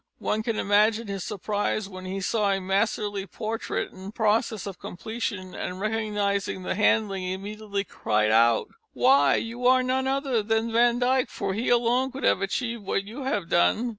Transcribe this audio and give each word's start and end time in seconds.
One 0.17 0.41
can 0.41 0.57
imagine 0.57 1.07
his 1.07 1.23
surprise 1.23 1.87
when 1.87 2.05
he 2.05 2.21
saw 2.21 2.49
a 2.49 2.59
masterly 2.59 3.27
portrait 3.27 3.91
in 3.91 4.11
process 4.11 4.65
of 4.65 4.79
completion, 4.79 5.53
and, 5.53 5.79
recognising 5.79 6.63
the 6.63 6.73
handling, 6.73 7.21
immediately 7.25 7.83
cried 7.83 8.31
out: 8.31 8.69
"Why, 8.93 9.35
you 9.35 9.67
are 9.67 9.83
none 9.83 10.07
other 10.07 10.41
than 10.41 10.71
Van 10.73 10.97
Dyck, 10.97 11.29
for 11.29 11.53
he 11.53 11.69
alone 11.69 12.11
could 12.11 12.23
have 12.23 12.41
achieved 12.41 12.81
what 12.83 13.03
you 13.03 13.25
have 13.25 13.47
done." 13.47 13.89